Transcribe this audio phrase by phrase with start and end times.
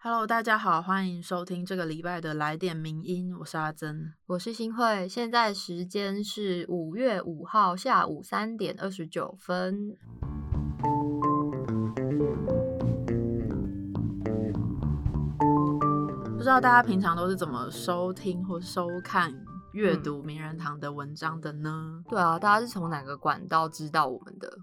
[0.00, 9.96] Hello，大家好，欢迎收听这个礼拜的来点名音，我是阿珍，我是新慧，现在时间是五月五号下午三点二十九分。
[16.36, 19.34] 不知道大家平常都是怎么收听或收看、
[19.72, 22.04] 阅读名人堂的文章的呢？
[22.08, 24.58] 对啊，大家是从哪个管道知道我们的？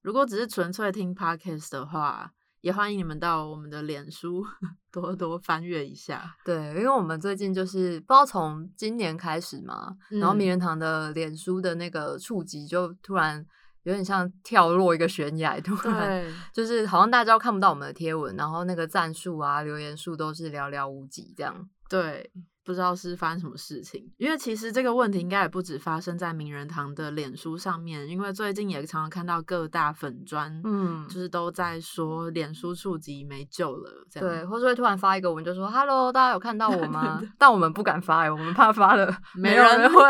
[0.00, 2.32] 如果只是纯粹听 podcast 的话，
[2.68, 4.44] 也欢迎你们到我们的脸书
[4.92, 6.36] 多多翻阅一下。
[6.44, 13.42] 对，因为我们最近就是不知道从今年开始嘛，然后名人堂的脸书的那个触及就突然
[13.84, 21.66] 有点像跳落一个悬崖，突然 就是好像大家都看不到我们的贴文，然后那个赞数啊、留言数都是寥寥无几这样。
[21.88, 22.30] 对。
[22.68, 37.22] 不知道是发生什么事情，因为其实这个问题应该也不止发生在名人堂的脸书上面，因为最近也常常看到各大粉砖，嗯，就是都在说脸书触及没救了，这样对，或者会突然发一个文就说 “Hello，大家有看到我吗？
[37.38, 40.04] ”但我们不敢发，我们怕发了 没人回。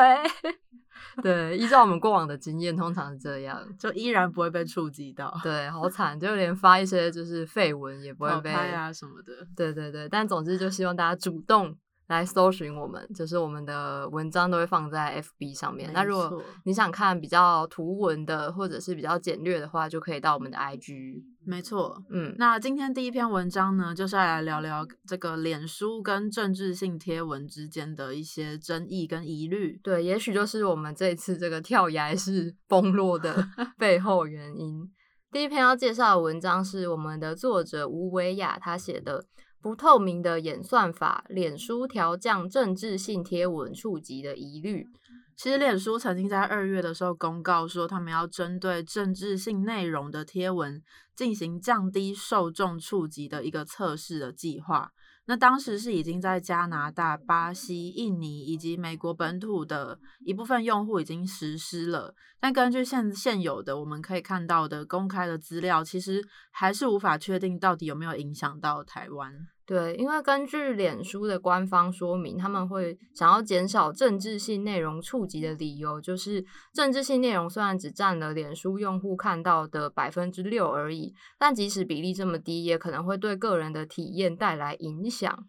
[1.22, 5.32] 对，依照我们过往的经验，通常是这样，就依然不会被触及到。
[5.44, 9.32] 对，好惨，就连发一些就是废文也不会被啊什么的。
[9.56, 11.76] 对对对，但总之就希望大家主动。
[12.08, 15.92] 来搜寻我们，就是我们的文章都会放在 FB 上面。
[15.92, 21.22] 那如果你想看比较图文的，或者是比较简略的话，就可以到我们的 IG。
[21.44, 29.78] 没错，嗯，那今天第一篇文章呢，就是要来聊聊这个脸书跟政治性贴文之间的一些争议跟疑虑。
[29.82, 33.46] 对，也许就是我们这次这个跳崖式崩落的
[33.78, 34.90] 背后原因。
[35.30, 39.26] 第一篇要介绍的文章是我们的作者吴维雅他写的。
[39.60, 44.88] 不透明的演算法，脸书调降政治性贴文触及的疑虑。
[45.36, 50.82] 其实，脸书曾经在二月的时候公告说，他们要针对政治性内容的贴文
[51.14, 54.90] 进行降低受众触及的一个测试的计划。
[55.28, 69.34] 那当时是已经在加拿大、巴西、印尼以及美国本土的一部分用户已经实施了，但根据现现有的我们可以看到的公开的资料，其实还是无法确定到底有没有影响到台湾。
[69.68, 76.42] 对，因为根据脸书的官方说明，他们会想要减少政治性内容触及的理由，就是
[76.72, 85.46] 政治性内容虽然只占了脸书用户看到的百分之六而已，但即使比例这么低，也可能会对个人的体验带来影响。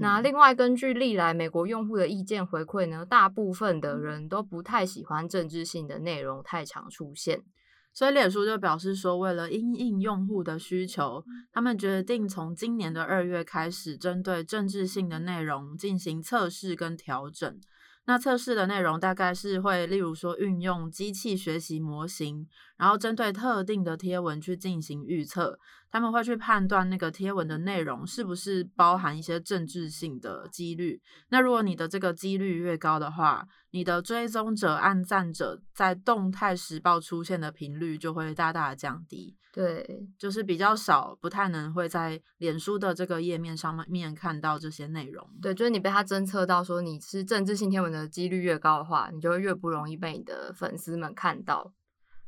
[0.00, 7.44] 那另外，根据历来美国用户的意见回馈呢，大部分的人都不太喜欢政治性的内容太常出现。
[7.92, 17.60] 所以脸书就表示说，为了因应用户的需求，他们决定从今年的二月开始，针对政治性的内容进行测试跟调整。
[18.06, 25.58] 那测试的内容大概是会，例如说运用机器学习模型，然后针对特定的贴文去进行预测。
[25.92, 31.00] 他们会去判断那个贴文的内容是不是包含一些政治性的几率。
[31.30, 39.36] 那如果你的这个几率越高的话，你的追踪者、按赞者在动态时报出现的频率就会大大的降低。
[39.52, 45.28] 对，就是比较少，不太能会在脸书的这个页面上面看到这些内容。
[45.42, 51.72] 对，就是你被他侦测到说你是政治性天文的几率越高的话，你就会越不容易被你的粉丝们看到。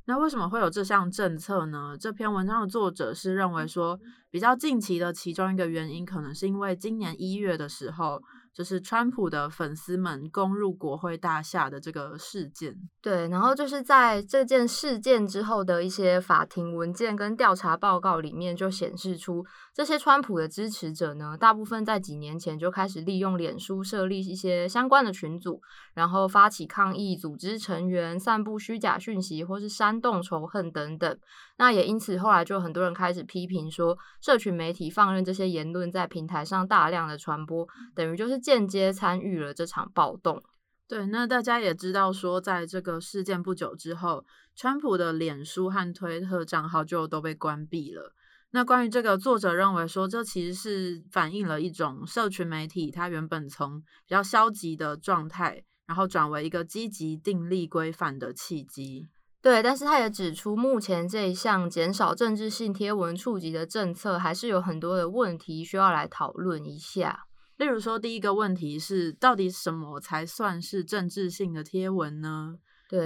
[0.07, 1.97] 那为什么会有这项政策呢？
[1.99, 8.23] 这篇文章的作者是认为说，比较近期的其中一个原因，可能是因为今年一月的时候。
[8.55, 19.43] 就是川普的粉丝们攻入国会大厦的这个事件，对，然后就是在这件事件之后的一些法庭文件跟调查报告里面，就显示出
[19.75, 25.63] 这些川普的支持者呢，大部分在几年前就开始利用脸书设立一些相关的群组，
[25.95, 31.19] 然后发起抗议、组织成员、散布虚假讯息或是煽动仇恨等等。
[31.59, 40.43] 那也因此，后来就很多人开始批评说，社群媒体放任这些言论在平台上大量的传播，等于就是间接参与了这场暴动。
[40.89, 48.13] 对，那大家也知道说，在这个事件不久之后，川普的脸书和推特账号就都被关闭了。
[48.51, 59.09] 那关于这个，作者认为说，这其实是反映了一种社群媒体它原本从比较消极的状态，然后转为一个积极订立规范的契机。
[59.41, 67.25] 对，但是他也指出，目前这一项减少政治性贴文触及的政策，还是有很多的问题需要来讨论一下。
[67.57, 72.57] 例如说，第一个问题是，到底什么才算是政治性的贴文呢？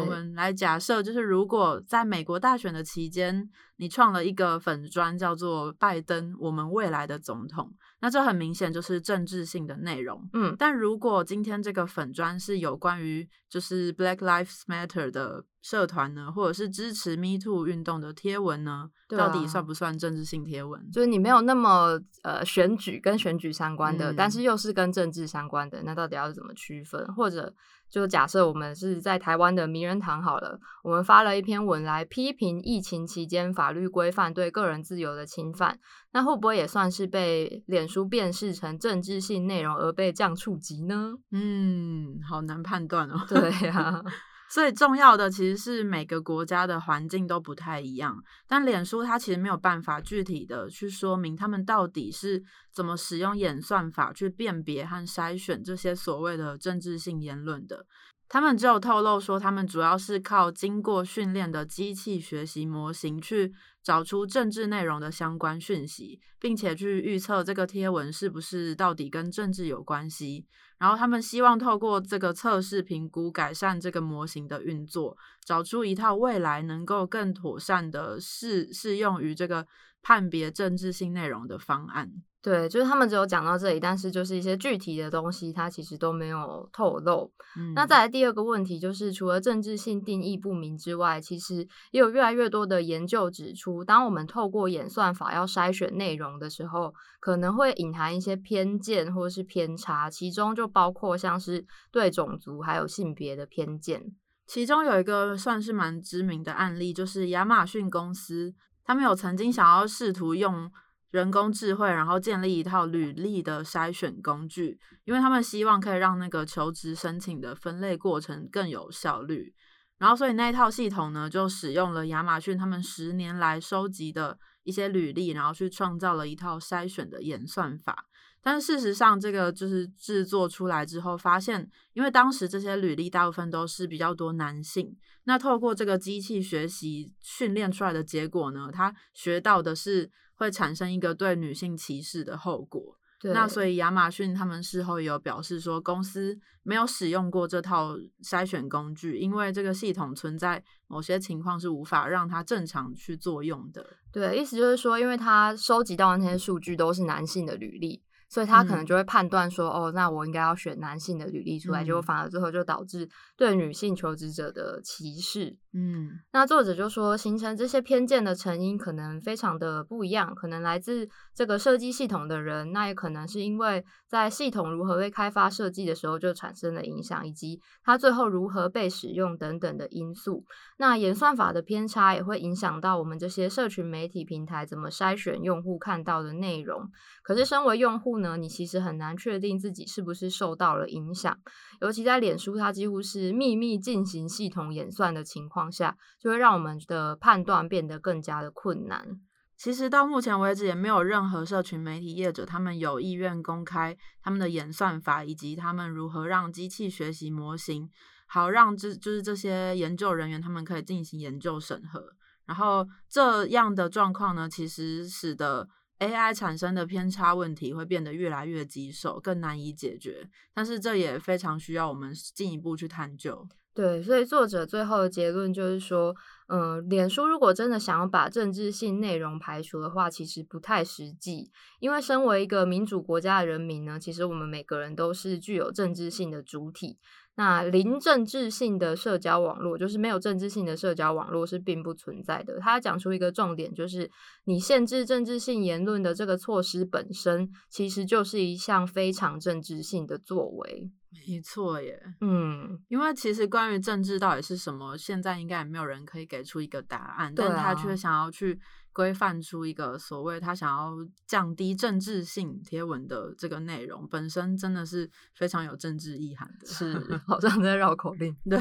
[0.01, 7.73] 我们来假设，就是如果在美国大选的期间，你创了一个粉砖叫做“拜登，我们未来的总统”，
[8.03, 10.29] 那这很明显就是政治性的内容。
[10.33, 20.89] 嗯，但如果今天这个粉砖是有关于就是 Black Lives Matter 的社团呢，或者是支持 Me Too 运动的贴文呢，对到底啊算不算政治性贴文？
[20.93, 27.05] 就是你没有那么呃选举跟选举相关的，但嗯是又是跟政治相关的，那到底要怎么区分？
[27.17, 27.53] 或者
[27.91, 35.81] 就假设我们是在台湾的名人堂好了，我们发了一篇文来批评疫情期间法律规范对个人自由的侵犯，
[36.13, 41.15] 那会不会也算是被脸书辨识成政治性内容而被降触及呢？
[41.33, 43.21] 嗯，好难判断哦。
[43.29, 44.01] 对啊，
[44.49, 57.85] 所以重要的其实是每个国家的环境都不太一样，但脸书它其实没有办法具体的去说明他们到底是怎么使用演算法去辨别和筛选这些所谓的政治性言论的。
[58.29, 63.53] 他们只有透露说，他们主要是靠经过训练的机器学习模型去
[63.85, 70.45] 找出政治内容的相关讯息，并且去预测这个贴文是不是到底跟政治有关系。
[70.79, 79.67] 然后他们希望透过这个测试评估，改善这个模型的运作，找出一套未来能够更妥善的适适用于这个
[80.03, 82.11] 判别政治性内容的方案。
[82.47, 87.29] 对，就是他们只有讲到这里，但是就是一些具体的东西，它其实都没有透露。
[87.59, 104.01] 嗯，那再来第二个问题就是，除了政治性定义不明之外，其实也有越来越多的研究指出，当我们透过演算法要筛选内容的时候，可能会隐含一些偏见或者是偏差，其中就包括像是对种族还有性别的偏见。
[104.47, 108.55] 其中有一个算是蛮知名的案例，就是亚马逊公司，
[108.85, 110.71] 他们有曾经想要试图用
[111.17, 119.55] 人工智慧，然后建立一套履历的筛选工具，因为他们希望可以让那个求职申请的分类过程更有效率。
[119.97, 128.05] 然后，所以那一套系统呢，就使用了亚马逊他们十年来收集的一些履历，然后去创造了一套筛选的演算法。
[128.47, 142.97] 但是事实上，这个就是制作出来之后，发现因为当时这些履历大部分都是比较多男性，那透过这个机器学习训练出来的结果呢，它学到的是会产生一个对女性歧视的后果。
[143.19, 153.85] 对，那所以亚马逊他们事后也有表示说，公司没有使用过这套筛选工具，因为这个系统存在某些情况是无法让它正常去作用的。
[154.13, 165.57] 对，意思就是说，因为他收集到的那些数据都是男性的履历，所以他可能嗯就会判断说，哦，那我应该要选男性的履历出来，结果嗯反而最后就导致对女性求职者的歧视。
[165.79, 180.45] 嗯那作者就说，形成这些偏见的成因可能非常的不一样，可能来自这个设计系统的人，那也可能是因为在系统如何被开发设计的时候就产生了影响，以及它最后如何被使用等等的因素。
[180.79, 186.91] 那演算法的偏差也会影响到我们这些社群媒体平台怎么筛选用户看到的内容。
[187.23, 191.39] 可是身为用户呢，你其实很难确定自己是不是受到了影响，
[191.81, 199.21] 尤其在脸书它几乎是秘密进行系统演算的情况下，就会让我们的判断变得更加的困难。
[199.57, 207.89] 其实到目前为止，也没有任何社群媒体业者他们有意愿公开他们的演算法，以及他们如何让机器学习模型，
[208.27, 212.13] 好让这就是这些研究人员他们可以进行研究审核。
[212.45, 215.67] 然后这样的状况呢，其实使得
[215.99, 220.29] AI 产生的偏差问题会变得越来越棘手，更难以解决。
[220.55, 223.49] 但是这也非常需要我们进一步去探究。
[223.75, 226.17] 对，所以作者最后的结论就是说，
[226.49, 231.51] 嗯、脸书如果真的想要把政治性内容排除的话，其实不太实际。
[231.79, 236.99] 因为身为一个民主国家的人民呢，其实我们每个人都是具有政治性的主体。
[237.37, 242.59] 那零政治性的社交网络，就是没有政治性的社交网络是并不存在的。
[242.59, 244.11] 他讲出一个重点，就是
[244.45, 250.91] 你限制政治性言论的这个措施本身，其实就是一项非常政治性的作为。
[251.29, 258.59] 没错耶，嗯，因为其实关于政治到底是什么，现在应该也没有人可以给出一个答案，对但他啊却想要去
[258.97, 266.67] 规范出一个所谓他想要降低政治性贴文的这个内容，本身真的是非常有政治意涵的。
[266.67, 266.95] 是
[267.29, 268.35] 好像在绕口令。
[268.49, 268.59] 对。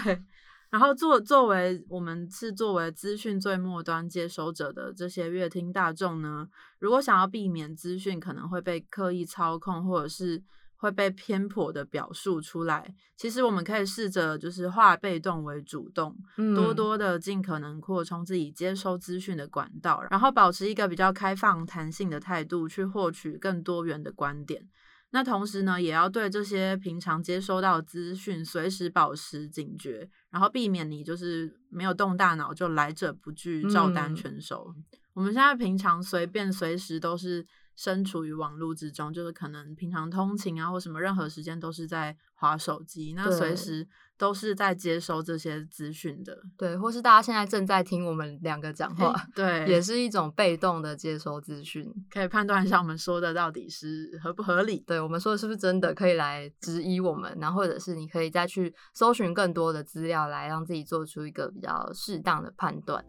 [0.69, 6.49] 然后作作为我们是作为资讯最末端接收者的这些乐听大众呢，
[6.79, 10.43] 如果想要避免资讯可能会被刻意操控，或者是
[10.77, 24.67] 会被偏颇的表述出来，其实我们可以试着就是化被动为主动，嗯多多的尽可能扩充自己接收资讯的管道，然后保持一个比较开放、弹性的态度去获取更多元的观点。
[25.11, 34.75] 那同时呢，也要对这些平常接收到的资讯随时保持警觉，然后避免你就是没有动大脑就来者不拒、照单嗯全收。
[35.13, 46.37] 我们现在平常随便随时都是身处于网络之中，就是可能平常通勤啊或什么，任何时间都是在划手机，那随时都是在接收这些资讯的。
[46.57, 51.91] 对，或是大家现在正在听我们两个讲话，对， 也是一种被动的接收资讯。
[52.09, 54.83] 可以判断一下我们说的到底是合不合理。
[54.87, 63.03] 对我们说的是不是真的，可以来质疑我们，然后或者是你可以再去搜寻更多的资料，来让自己做出一个比较适当的判断。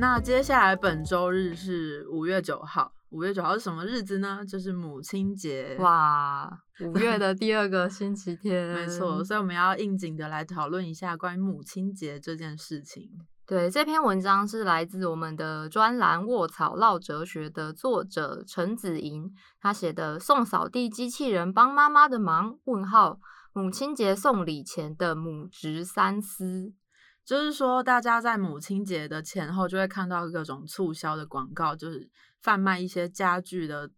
[0.00, 4.40] 那接下来本周日是五月九号，五月九号是什么日子呢？
[4.48, 5.76] 就是母亲节。
[5.78, 6.50] 哇，
[6.82, 13.10] 五月的第二个星期天，没错，所以我们要应景的来讨论一下关于母亲节这件事情。
[13.44, 19.30] 对，这篇文章是来自我们的专栏《卧草唠哲学》的作者陈子莹，
[19.60, 23.18] 他写的《送扫地机器人帮妈妈的忙》问号
[23.52, 26.72] 母亲节送礼前的母职三思。
[27.24, 32.08] 就是说，大家在母亲节的前后就会看到各种促销的广告，就是
[32.40, 33.90] 贩卖一些家具的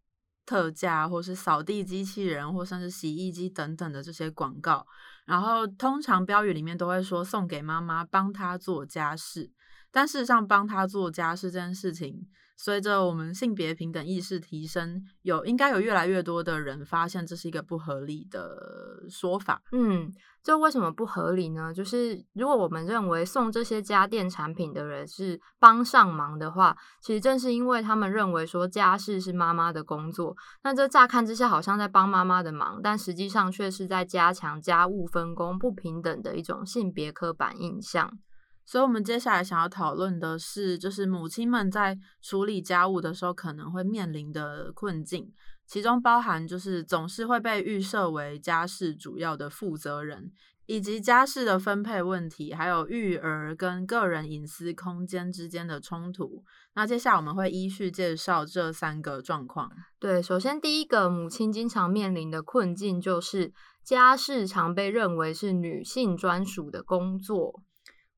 [0.44, 4.86] 特价，或是扫地机器人，或甚至洗衣机等等的这些广告。
[5.24, 9.50] 然后通常标语里面都会说送给妈妈，帮她做家事。
[9.90, 12.26] 但事实上，帮她做家事这件事情，
[12.56, 19.62] 随着我们性别平等意识提升，有应该有越来越多的人发现这是一个不合理的说法。
[19.70, 20.12] 嗯，
[20.42, 21.72] 这为什么不合理呢？
[21.72, 38.18] 就是如果我们认为送这些家电产品的人是帮上忙的话，其实正是因为他们认为说家事是妈妈的工作，那这乍看之下好像在帮妈妈的忙，但实际上却是在加强家务分工不平等的一种性别刻板印象。
[38.64, 45.32] 所以，我们接下来想要讨论的是，就是母亲们在处理家务的时候可能会面临的困境，
[45.72, 50.30] 其中包含就是总是会被预设为家事主要的负责人，
[50.66, 56.44] 以及家事的分配问题，还有育儿跟个人隐私空间之间的冲突。
[56.74, 59.72] 那接下来我们会依序介绍这三个状况。
[59.98, 63.50] 对，首先第一个母亲经常面临的困境就是
[63.82, 67.62] 家事常被认为是女性专属的工作。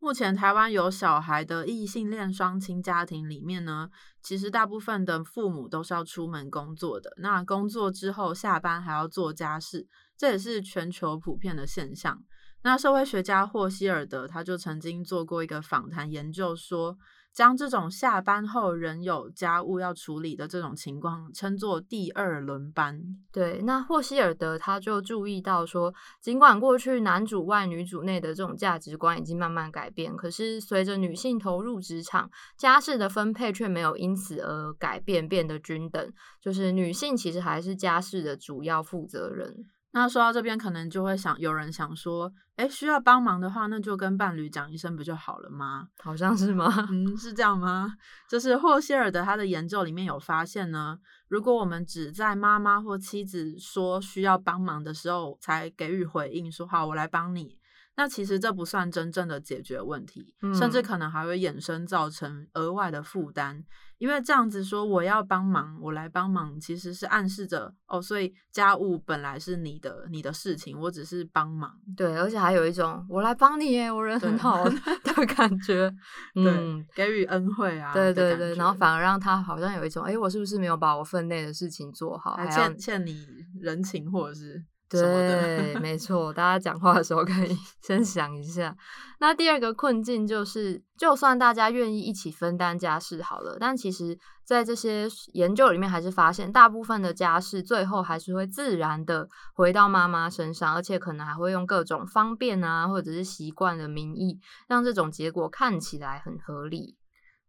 [0.05, 3.89] 目前台湾有小孩的异性恋双亲家庭里面呢，
[4.21, 7.11] 其实大部分的父母都是要出门工作的。
[7.17, 12.23] 那工作之后下班还要做家事，这也是全球普遍的现象。
[12.65, 16.99] 那社会学家霍希尔德他就曾经做过一个访谈研究说。
[17.35, 23.03] 将这种下班后仍有家务要处理的这种情况称作第二轮班。
[23.33, 36.13] 对，那霍希尔德他就注意到说，尽管过去男主外女主内的这种价值观已经慢慢改变，可是随着女性投入职场，家事的分配却没有因此而改变，变得均等。
[36.41, 39.67] 就是女性其实还是家事的主要负责人。
[39.97, 45.87] 那说到这边，可能就会想有人想说，哎，需要帮忙的话，那就跟伴侣讲一声不就好了吗？
[46.03, 46.67] 好像是吗？
[46.91, 47.95] 嗯，是这样吗？
[48.29, 50.99] 就是霍希尔德他的研究里面有发现呢，
[51.29, 57.57] 如果我们只在妈妈或妻子说需要帮忙的时候才给予回应，说好我来帮你，
[57.97, 63.65] 那其实这不算真正的解决问题，嗯甚至可能还会衍生造成额外的负担。
[63.99, 71.73] 因为这样子说我要帮忙，我来帮忙，其实是暗示着哦，所以家务本来是你的你的事情，我只是帮忙。
[71.97, 75.89] 对，而且还有一种我来帮你耶，我人很好的感觉。
[76.35, 83.25] 嗯对，，给予恩惠啊，对对对，然后反而让他好像有一种，哎，我是不是没有把我分内的事情做好，欠欠你
[83.61, 84.63] 人情或者是。
[84.89, 88.77] 对，没错，大家讲话的时候可以 先想一下。
[89.19, 104.39] 那第二个困境就是，就算大家愿意一起分担家事好了，但其实在这些研究里面还是发现，大部分的家事最后还是会自然的回到妈妈身上，而且可能还会用各种方便啊，或者是习惯的名义，
[104.69, 106.97] 让这种结果看起来很合理。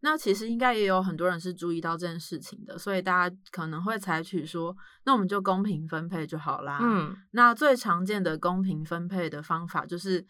[0.00, 6.78] 那其实应该也有很多人是注意到这件事情的，所以大家可能会采取说，那我们就公平分配就好啦。
[6.82, 10.24] 嗯，那最常见的公平分配的方法就是，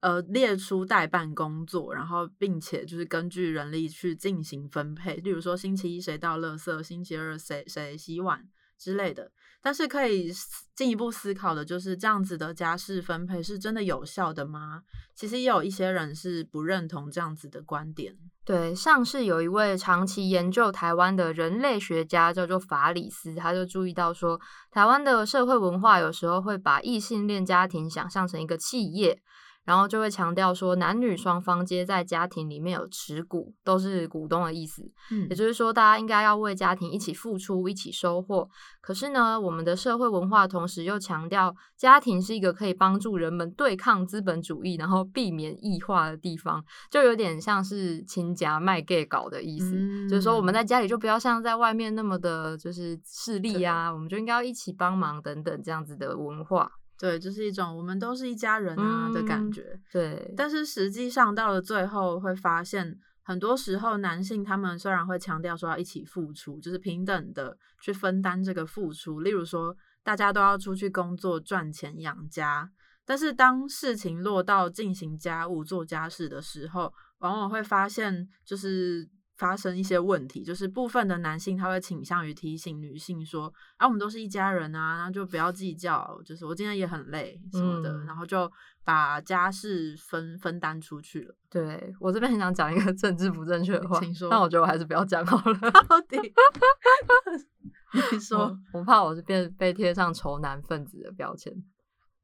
[0.00, 5.16] 呃，列出代办工作，然后并且就是根据人力去进行分配。
[5.16, 8.46] 例如说，星期一谁倒垃圾，星期二谁谁洗碗
[8.78, 9.32] 之类的。
[9.62, 10.32] 但是可以
[10.74, 14.82] 进一步思考的就是，这样子的家事分配是真的有效的吗？
[15.14, 18.16] 其实也有一些人是不认同这样子的观点。
[18.44, 29.20] 对，像是有一位长期研究台湾的人类学家叫做法里斯，他就注意到说，台湾的社会文化有时候会把异性恋家庭想象成一个企业，
[29.68, 34.90] 然后就会强调说，男女双方皆在家庭里面有持股，都是股东的意思。
[35.10, 38.48] 嗯也就是说，大家应该要为家庭一起付出，一起收获。
[38.80, 49.76] 可是呢，我们的社会文化同时又强调，家庭是一个可以帮助人们对抗资本主义，然后避免异化的地方，就有点像是亲家卖 gay 搞的意思。
[50.08, 56.72] 就是说，我们嗯在家里就不要像在外面那么的，就是势利啊、我们就应该要一起帮忙等等这样子的文化。
[56.98, 59.80] 对，就是一种我们都是一家人啊的感嗯觉。
[59.92, 72.70] 对，但是实际上到了最后会发现，很多时候男性他们虽然会强调说要一起付出，就是平等的去分担这个付出，例如说大家都要出去工作赚钱养家，
[73.06, 79.08] 但是当事情落到进行家务做家事的时候，往往会发现就是。
[79.38, 86.20] 发生一些问题，就是部分的男性他会倾向于提醒女性说：“啊，我们都是一家人啊，那就不要计较。
[86.24, 88.50] 就是我今天也很累什么的，嗯然后就
[88.84, 91.34] 把家事分分担出去了。
[91.48, 95.70] 对我这边很想讲一个政治不正确的话但我觉得我还是不要讲好了。
[95.88, 96.16] 到底
[98.12, 98.40] 你说
[98.72, 101.52] 我，我怕我是变被贴上仇男分子的标签，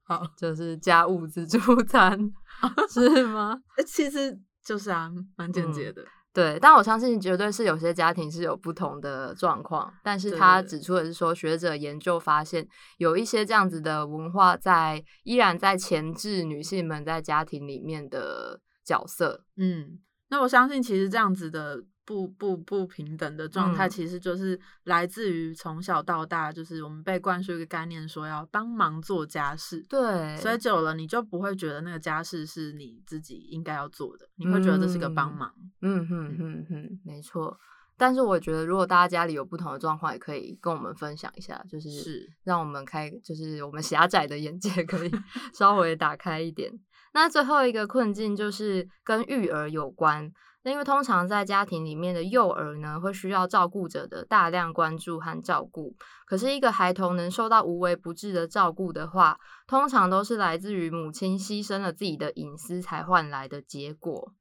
[0.02, 0.20] 好？
[0.36, 2.18] 就是家务自助餐，
[2.90, 3.62] 是吗？
[3.76, 6.04] 呃其实就是啊，蛮简洁的。
[6.34, 12.66] 对，但我相信绝对是有些家庭是有不同的状况，但是他指出的是说，学者研究发现
[12.98, 19.44] 有一些这样子的文化在依然在钳制女性们在家庭里面的角色。
[19.56, 29.84] 嗯，那我相信其实这样子的不不不平等的状态，嗯其实就是来自于从小到大，就是我们被灌输一个概念，说要帮忙做家事。
[29.88, 35.54] 对，所以久了，你就不会觉得那个家事是你自己应该要做的，你会觉得这是个帮嗯忙。
[35.80, 37.58] 嗯哼哼哼，没错。
[37.96, 45.12] 但是我觉得，如果大家家里有不同的状况，也可以跟我们分享一下，就是是让我们开，就是我们狭窄的眼界可以
[45.54, 46.72] 稍微打开一点。
[47.12, 50.30] 那最后一个困境就是跟育儿有关。
[50.64, 55.94] 那因为通常在家庭里面的幼儿呢，会需要照顾者的大量关注和照顾。
[56.26, 64.32] 可是，一个孩童能受到无微不至的照顾的话，通常都是来自于母亲牺牲了自己的隐私才换来的结果。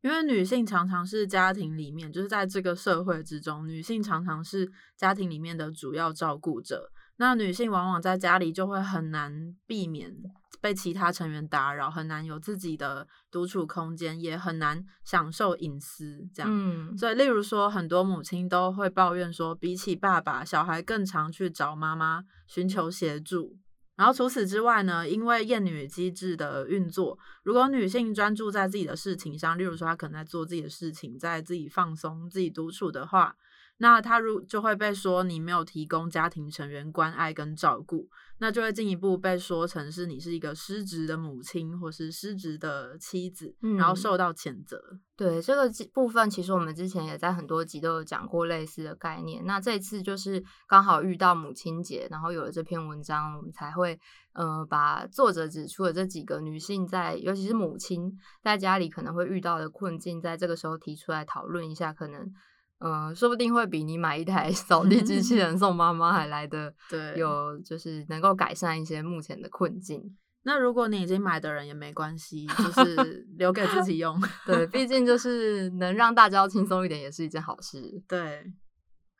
[0.00, 6.90] 因为女性常常是家庭里面，就是在这个社会之中，女性常常是家庭里面的主要照顾者。
[7.16, 10.12] 那女性往往在家里就会很难避免
[10.60, 16.28] 被其他成员打扰，很难有自己的独处空间，也很难享受隐私。
[16.34, 23.56] 这样，嗯，所以例如说，很多母亲都会抱怨说，比起爸爸，小孩更常去找妈妈寻求协助。
[23.96, 33.34] 然后除此之外呢，因为厌女机制的运作，如果女性专注在自己的事情上，例如说她可能在做自己的事情，在自己放松、自己独处的话，
[33.78, 38.08] 那她如就会被说你没有提供家庭成员关爱跟照顾，
[38.40, 44.80] 那就会进一步被说成是你是一个失职的母亲或是失职的妻子，然后嗯受到谴责。
[45.16, 49.44] 对这个部部分，其实我们之前也在很多集都有讲过类似的概念。
[49.44, 53.98] 那这次就是刚好遇到母亲节，然后有了这篇文章，我们才会
[54.32, 62.32] 呃把作者指出的这几个女性在，尤其是母亲在家里可能会遇到的困境，在这个时候提出来讨论一下，可能
[62.78, 70.16] 呃说不定会比你买一台 扫地机器人 送妈妈还来的对有，就是能够改善一些目前的困境。
[70.44, 74.18] 那如果你已经买的人也没关系，就是 留给自己用。
[74.46, 77.82] 对，毕竟就是能让大家轻松一点，也是一件好事。
[78.08, 78.44] 对，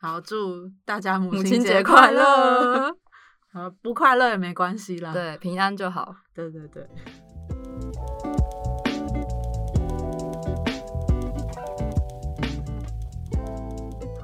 [0.01, 2.23] 好，祝大家母母亲节节快乐。
[2.89, 2.97] 乐！
[3.53, 5.13] 好，不快乐也没关系啦。
[5.13, 6.15] 对，平安就好。
[6.33, 6.89] 对对对。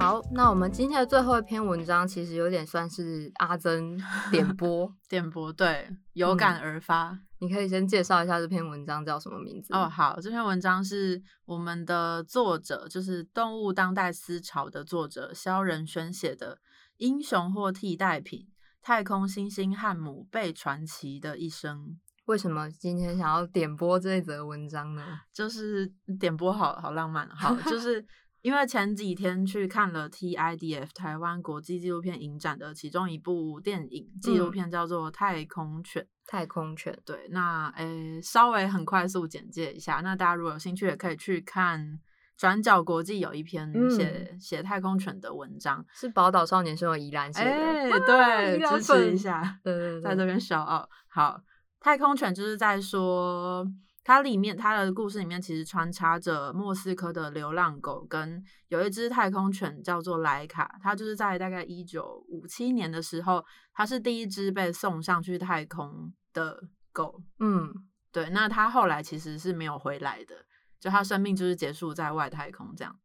[0.05, 7.17] 好，那我们今天的最后一篇文章，其实有点算是阿珍 点播，点播对，有感而发。
[7.39, 9.73] 你可以先介绍一下这篇文章叫什么名字？
[9.73, 16.55] 哦，，好，这篇文章是我们的作者，就是《动物当代思潮》的作者肖仁轩写的
[16.97, 18.47] 《英雄或替代品：
[18.83, 21.79] 太空猩猩汉姆被传奇的一生》。
[22.25, 25.03] 为什么今天想要点播这一则文章呢？
[25.33, 28.05] 就是点播好好浪漫，好，就是
[28.45, 36.03] 因为前几天去看了 TIDF 台湾国际纪录片影展的其中一部电影纪录嗯片，叫做《太空犬》。
[36.27, 41.99] 太空犬，对，那诶，稍微很快速简介一下，那大家如果有兴趣，也可以去看
[42.37, 45.83] 转角国际有一篇嗯写写太空犬的文章。
[45.91, 47.49] 是宝岛少年生活宜兰写的。
[47.49, 49.59] 哎、对，兰支持一下。
[49.63, 50.87] 对对对，在这边小傲。
[51.07, 51.41] 好，
[51.79, 53.65] 太空犬就是在说，
[54.05, 66.61] 它里面它的故事里面其实穿插着莫斯科的流浪狗跟有一只太空犬叫做莱卡，它就是在大概一九五七年的时候，它是第一只被送上去太空的
[66.93, 67.19] 狗。
[67.39, 67.73] 嗯，
[68.11, 70.35] 对，那它后来其实是没有回来的，
[70.79, 72.95] 就它生命就是结束在外太空这样。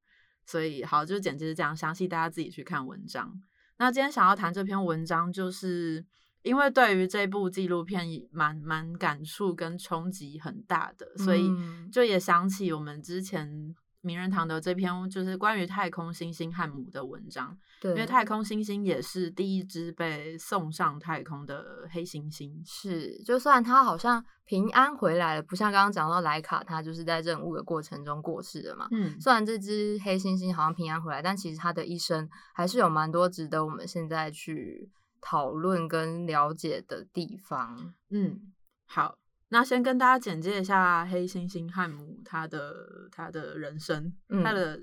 [0.44, 3.32] 所以好，就简直是这样，详细大家自己去看文章。
[3.78, 6.04] 那今天想要谈这篇文章，就是
[6.42, 11.50] 因为对于这部纪录片蛮蛮感触跟冲击很大的，所以
[11.92, 13.74] 就也想起我们之前。
[14.02, 22.50] 名人堂的这篇就是关于太空星星汉姆的文章，对，因为太空星星也是第一只被送上太空的黑猩猩。
[22.64, 28.88] 是，就算它好像平安回来了，不像刚刚讲到莱卡，它就是在任务的过程中过世的嘛。
[28.90, 34.88] 嗯，虽然这只黑猩猩好像平安回来，但其实它的一生还是有蛮多值得我们现在去
[35.20, 37.94] 讨论跟了解的地方。
[38.10, 38.52] 嗯，
[38.86, 39.16] 好。
[39.52, 44.80] 那先跟大家简介一下黑猩猩汉姆他的他的人生，他的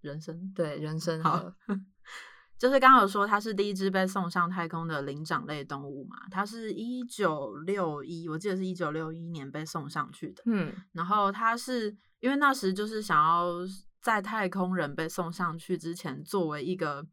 [0.00, 1.52] 人生对人生好，
[2.58, 13.52] 就是刚刚有说他是第一只被送上太空的灵长类动物嘛，他是一九六一，我记得是一九六一年被送上去的，嗯，然后他是因为那时就是想要
[14.02, 17.06] 在太空人被送上去之前，作为一个。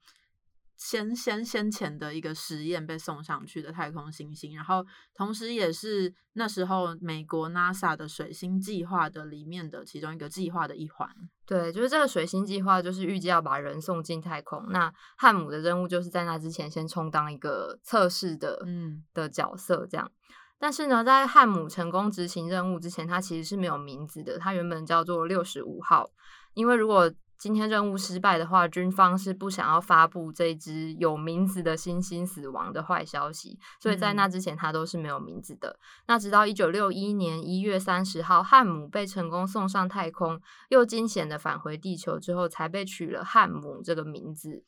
[0.78, 11.10] 先先先前的一个实验被送上去的太空行星，然后同时也是那时候美国 NASA 的水星计划的里面的其中一个计划的一环。
[11.46, 14.66] 对，就是这个水星计划，就是预计要把人送进太空。
[14.70, 20.12] 那汉姆的任务就是在那之前先充当一个测试的嗯的角色，这样。
[20.58, 26.10] 但是呢，在汉姆成功执行任务之前，他其实是没有名字的，他原本叫做六十五号，
[26.54, 27.12] 因为如果
[27.46, 35.78] 今天任务失败的话，军方是不想要发布这只有名字的猩猩死亡的坏消息，所以在那之前它都是没有名字的。
[36.08, 44.64] 那直到一九六一年一月三十号，汉姆被成功送上太空，又惊险的返回地球之后，才被取了汉姆这个名字。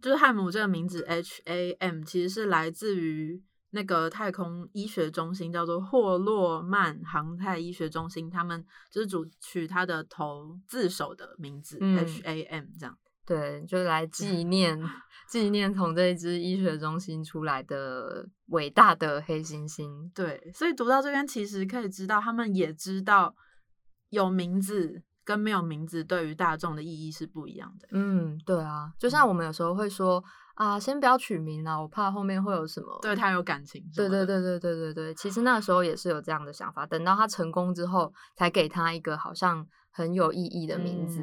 [0.00, 3.42] 就是汉姆这个名字 H A M，其实是来自于。
[3.70, 12.96] 那个太空医学中心叫做霍洛曼航太医学中心，他们就是主取他的头字首的名字 H A M 这样。
[13.26, 14.80] 对，就来纪念
[15.28, 20.10] 纪念从这一支医学中心出来的伟大的黑猩猩。
[20.14, 23.34] 对，所以读到这边，其实可以知道他们也知道
[24.10, 27.88] 有名字跟没有名字对于大众的意义是不一样的。
[27.90, 30.22] 嗯，对啊，就像我们有时候会说。
[30.56, 33.84] 啊，先不要取名了，我怕后面会有什么对他有感情。
[33.94, 41.22] 对对对对对对对，其实那时候也是有这样的想法，等到他成功之后，才给他一个好像很有意义的名字。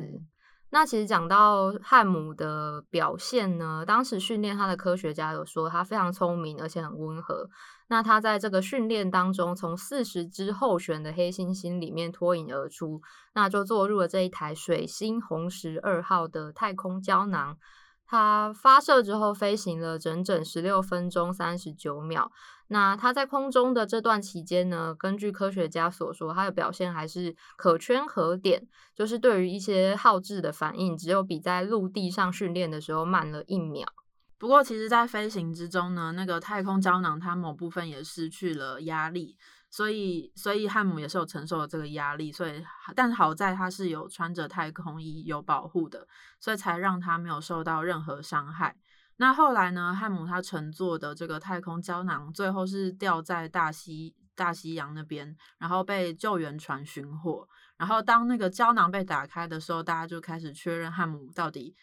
[0.69, 7.49] 那其实讲到汉姆的表现呢，当时训练他的科学家有说他非常聪明，而且很温和。
[7.87, 13.01] 那他在这个训练当中，从四十只候选的黑猩猩里面脱颖而出，
[13.33, 17.57] 那就坐入了这一台水星红石二号的太空胶囊。
[18.13, 22.31] 它发射之后飞行了整整十六分钟三十九秒。
[22.67, 33.87] 那它在空中的这段期间呢，根据科学家所说，它的表现还是可圈可点，就是对于一些耗质的反应，只有比在陆地上训练的时候慢了一秒。
[34.37, 39.35] 不过，其实，在飞行之中呢，那个太空胶囊它某部分也失去了压力。
[39.75, 42.63] 所以，所以汉姆也是有承受了这个压力，所以，
[42.95, 46.07] 但好在他是有穿着太空衣，有保护的，
[46.39, 48.77] 所以才让他没有受到任何伤害。
[49.17, 57.49] 那后来呢，汉姆他乘坐的这个太空胶囊最后是掉在大西大西洋那边，然后被救援船寻获。
[57.75, 61.75] 然后当那个胶囊被打开的时候，大家就开始确认汉姆到底。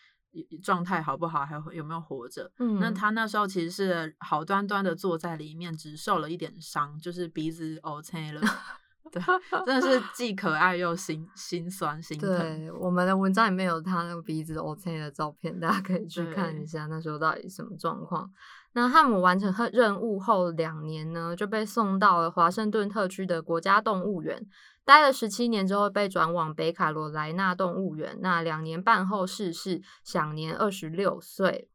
[0.62, 2.50] 状态好不好，还有有没有活着？
[2.58, 8.40] 嗯，那他那时候其实是好端端的坐在里面，只受了一点伤，就是鼻子 OK 了。
[9.12, 9.20] 对，
[9.66, 12.30] 真的是既可爱又心心酸心疼。
[12.38, 18.30] 对，我们的文章里面有他那个鼻子 OK 的照片，大家可以去看一下那时候到底什么状况。
[18.72, 24.46] 那汉姆完成任务后两年呢，就被送到了华盛顿特区的国家动物园。
[24.84, 28.18] 待了十七年之后，被转往北卡罗来纳动物园。
[28.20, 31.69] 那两年半后逝世，享年二十六岁。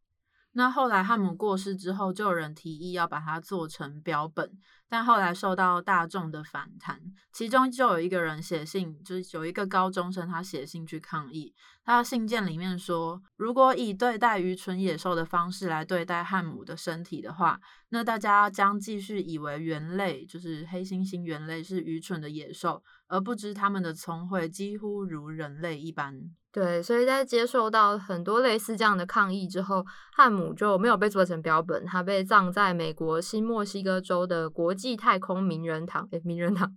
[0.57, 4.49] 那后来汉姆过世之后，就有人提议要把它做成标本。
[4.87, 7.01] 但后来受到大众的反弹，
[7.33, 11.53] 其中就有一个人写信，就是有一个高中生，他写信去抗议。
[11.83, 26.31] 他的信件里面说，如果以对待愚蠢野兽的方式来对待汉姆的身体的话，那大家将继续以为猿类，就是黑猩猩猿类是愚蠢的野兽，而不知他们的聪慧几乎如人类一般。
[26.55, 36.07] 对，所以在接受到很多类似这样的抗议之后，汉姆就没有被做成标本，他被葬在美国新墨西哥州的国际太空名人堂。
[36.11, 36.73] 诶，名人堂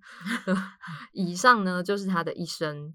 [1.14, 2.92] 以上呢，就是他的一生。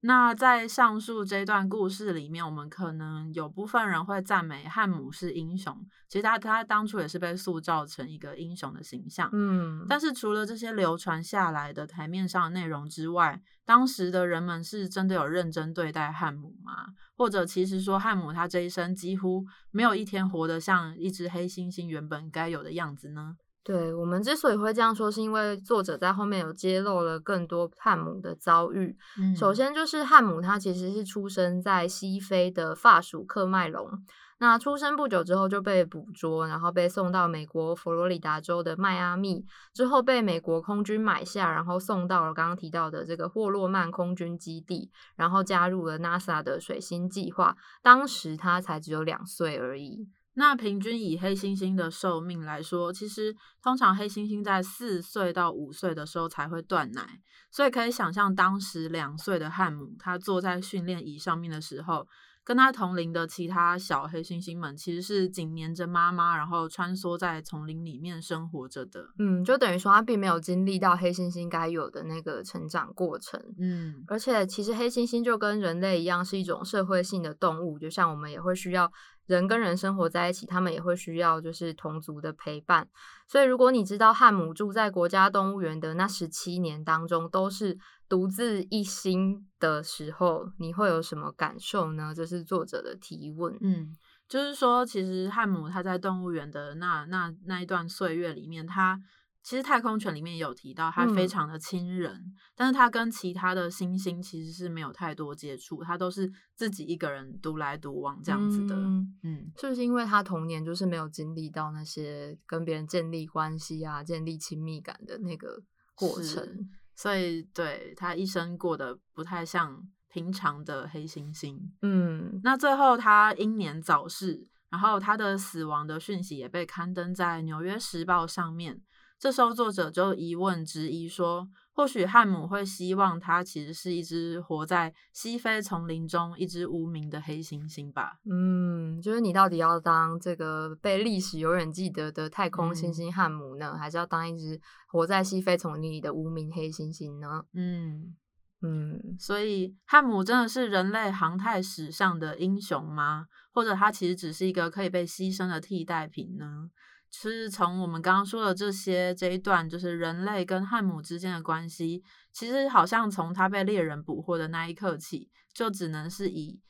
[0.00, 5.74] 那在上述这段故事里面，我们可能有部分人会赞美汉姆是英雄，
[6.08, 9.28] 其实他他当初也是被塑造成一个英雄的形象。
[9.32, 16.86] 嗯，但是除了这些流传下来的台面上的内容之外，当时的人们是真的有认真对待汉姆吗？
[17.16, 23.36] 或者其实说汉姆他这一生几乎没有一天活得像一只黑猩猩原本该有的样子呢？
[23.66, 28.96] 对我们之所以会这样说，是因为作者在后面有揭露了更多汉姆的遭遇。
[29.18, 33.90] 嗯首先就是汉姆他其实是出生在西非的法属克麦隆，
[34.38, 47.56] 那出生不久之后就被捕捉，然后被送到美国佛罗里达州的迈阿密，之后被美国空军买下，然后送到了刚刚提到的这个霍洛曼空军基地，然后加入了 NASA 的水星计划。
[47.82, 50.06] 当时他才只有两岁而已。
[50.38, 57.20] 那平均以黑猩猩的寿命来说，其实通常黑猩猩在四岁到五岁的时候才会断奶，
[57.50, 62.06] 所以可以想象当时两岁的汉姆，他坐在训练椅上面的时候，
[62.44, 69.08] 跟他同龄的其他小黑猩猩们其实是紧黏着妈妈，然后穿梭在丛林里面生活着的。
[69.18, 73.40] 嗯，就等于说他并没有经历到黑猩猩该有的那个成长过程。
[73.58, 78.92] 嗯而且，其实黑猩猩就跟人类一样，是一种社会性的动物，就像我们也会需要
[79.26, 82.88] 人跟人生活在一起，他们也会需要就是同族的陪伴。
[83.28, 87.76] 所以，如果你知道汉姆住在国家动物园的那十七年当中都是
[88.08, 92.12] 独自一心的时候，你会有什么感受呢？
[92.14, 93.56] 这是作者的提问。
[93.60, 93.96] 嗯，
[94.28, 99.00] 就是说，其实汉姆他在动物园的那那那一段岁月里面，他
[99.46, 108.74] 其实太空犬里面也有提到，它非嗯常的亲人，但是它跟其他的猩猩其实是没有太多接触，它都是自己一个人独来独往这样子的。
[108.74, 115.62] 嗯嗯是不是因为他童年就是没有经历到那些跟别人建立关系啊、建立亲密感的那个
[115.94, 116.68] 过程？
[116.96, 121.56] 所以对他一生过得不太像平常的黑猩猩。
[121.82, 128.82] 嗯那最后他英年早逝，然后他的死亡的讯息也被刊登在《纽约时报》上面。
[129.18, 138.18] 这时候作者就疑问质疑说，或许汉姆会希望他其实是一只活在西非丛林中、一只无名的黑猩猩吧？
[138.30, 147.42] 嗯，就是你到底要当这个被历史永远记得的太空猩嗯猩汉姆呢，还是要当一只活在西非丛林里的无名黑猩猩呢？
[147.54, 148.14] 嗯，
[148.60, 153.26] 嗯所以汉姆真的是人类航太史上的英雄吗？
[153.52, 156.70] 或者他其实只是一个可以被牺牲的替代品呢？
[157.18, 162.02] 是从我们刚刚说的这些这一段，就是人类跟汉姆之间的关系，
[162.32, 166.60] 其实好像从他被猎人捕获的那一刻起，就只能是以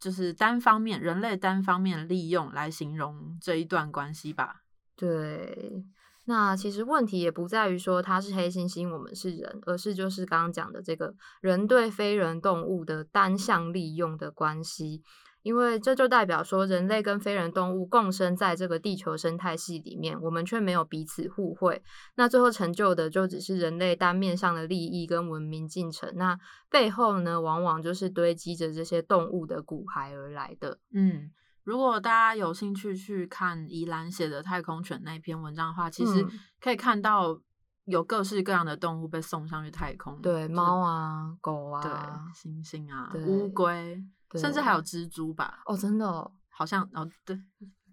[0.00, 4.62] 就是单方面人类单方面利用来形容这一段关系吧。
[4.96, 5.84] 对。
[6.24, 15.02] 那其实问题也不在于说它是黑猩猩，我们是人，而是就是刚刚讲的这个人对非人动物的单向利用的关系。
[15.42, 21.82] 因为这就代表说，人类跟非人动物共生在这个地球生态系里面，我们却没有彼此互惠。
[22.14, 26.38] 那最后成就的就只是人类单面上的利益跟文明进程，那
[26.70, 30.78] 背后呢，往往就是堆积着这些动物的骨骸而来的。
[30.92, 31.30] 嗯，
[31.64, 37.40] 如果大家有兴趣去看宜兰写的太空犬那篇文章的话，其实嗯可以看到
[37.86, 44.00] 有各式各样的动物被送上去太空，对，就是猫啊，狗对啊，，猩猩啊，对乌龟，
[44.40, 47.38] 甚至对还有蜘蛛吧，哦，真的哦，好像哦，对，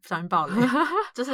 [0.03, 0.55] 小人爆雷，
[1.13, 1.31] 就是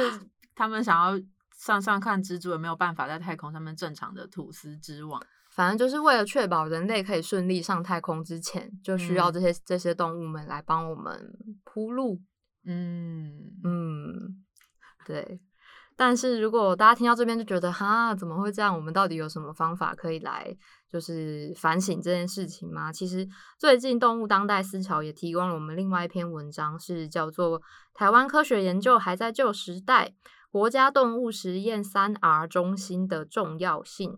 [0.54, 1.20] 他们想要
[1.56, 5.22] 上上看蜘蛛有没有办法在太空上面正常的吐丝织网。
[5.50, 11.32] 反正就是为了确保人类可以顺利上太空之前，就需要嗯这些、这些动物们来帮我们
[11.64, 12.20] 铺路。
[12.64, 14.44] 嗯嗯，
[15.06, 15.40] 对。
[15.96, 18.74] 但是如果大家听到这边就觉得哈，怎么会这样？
[18.76, 20.54] 我们到底有什么方法可以来
[20.90, 22.92] 就是反省这件事情吗？
[22.92, 27.60] 其实最近动物当代思潮也提供了我们另外一篇文章，是叫做
[27.92, 30.14] 《台湾科学研究还在旧时代：
[30.50, 34.10] 国家动物实验三 R 中心的重要性》。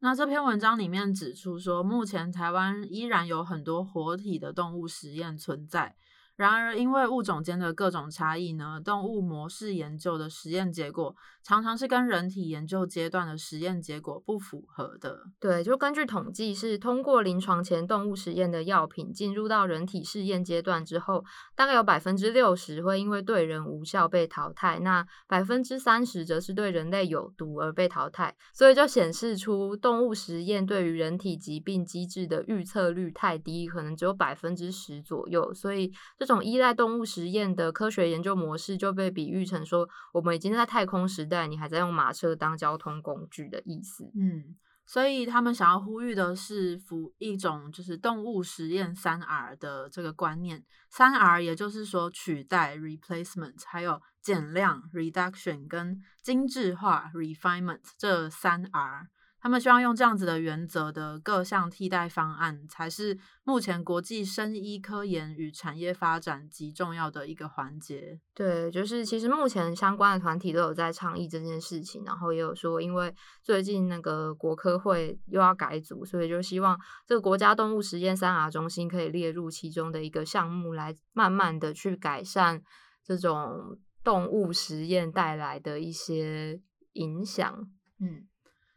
[0.00, 5.96] 那这篇文章里面指出说，目前台湾依然有很多活体的动物实验存在。
[6.36, 15.24] 然而，因为物种间的各种差异呢，动物模式研究的实验结果常常是跟人体研究阶段的实验结果不符合的。
[15.40, 28.36] 对，就根据统计，是通过临床前动物实验的药品进入到人体试验阶段之后，大概有百分之六十会因为对人无效被淘汰，那百分之三十则是对人类有毒而被淘汰。
[28.52, 35.54] 所以就显示出动物实验对于人体疾病机制的预测率太低，可能只有百分之十左右。
[35.54, 35.90] 所以
[36.26, 44.10] 这种依赖动物实验的科学研究模式就被比喻成说，我们已经在太空时代，你还在用马车当交通工具的意思。
[44.16, 50.64] 嗯，所以他们想要呼吁的是，服一种就是动物实验三 R 的这个观念。
[50.90, 59.06] 三 R 也就是说取代 （replacement），还有减量 （reduction） 跟精致化 （refinement） 这三 R。
[59.46, 68.18] 他们希望用这样子的原则的各项替代方案，才是目前国际生医科研与产业发展极重要的一个环节。
[68.34, 82.60] 对，就是其实目前相关的团体都有在倡议这件事情，然后也有说，因为最近那个国科会又要改组，所以就希望这个国家动物实验三 R 中心可以列入其中的一个项目，来慢慢的去改善
[83.04, 86.60] 这种动物实验带来的一些
[86.94, 87.70] 影响。
[88.00, 88.26] 嗯。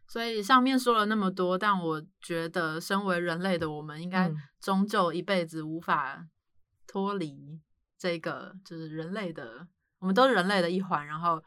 [0.09, 6.27] 所以上面说了那么多，但我觉得身为人类的我们，应该终究一辈子无法
[6.87, 7.61] 脱离
[7.95, 9.67] 这个，就是人类的，
[9.99, 11.39] 我们都是人类的一环，然后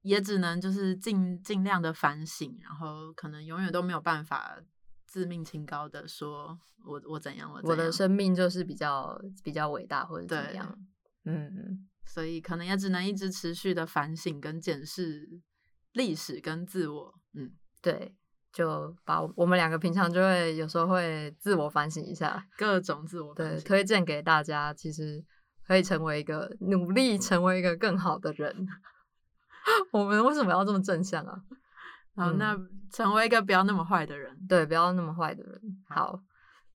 [0.00, 4.58] 也只能就是尽尽量的反省，然后可能永远都没有办法
[5.06, 8.10] 自命清高的说，我我怎样，我我的生。
[8.10, 10.78] 命就是比较比较伟大或者怎样，
[11.26, 15.28] 嗯，所以可能也只能一直持续的反省跟检视
[15.92, 17.52] 历史跟自我，嗯。
[17.80, 18.14] 对，
[18.52, 25.24] 就把我们两个平常就会有时候会自我反省一下，各种自我对推荐给大家，其实
[25.66, 28.66] 可以成为一个努力成为一个更好的人。
[29.92, 31.40] 我们为什么要这么正向啊？
[32.16, 32.58] 好，那
[32.90, 35.60] 成为一个不要那么坏的人，对，不要那么坏的人。
[35.88, 36.20] 好，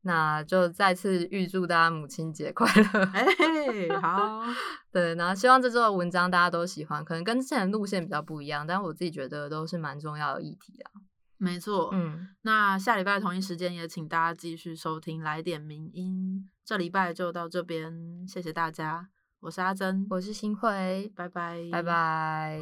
[0.03, 3.03] 那就再次预祝大家母亲节快乐。
[3.13, 3.25] 哎，
[4.01, 4.41] 好，
[4.91, 10.91] 对，然后希望这周的文章大家都喜欢，可能跟之前的路线比较不一样，但我自己觉得都是蛮重要的议题啊。
[11.37, 16.49] 没错，嗯，那下礼拜同一时间也请大家继续收听来点名音。
[16.63, 19.09] 这礼拜就到这边，谢谢大家，
[19.41, 22.59] 我是阿珍，我是新慧，拜拜，拜拜。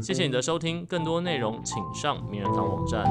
[0.00, 3.04] 谢谢你的收听，更多内容请上名人堂网站。